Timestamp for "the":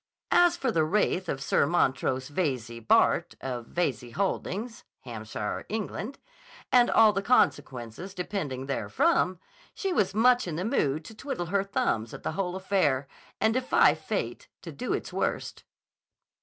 0.71-0.83, 7.13-7.21, 10.55-10.65, 12.23-12.31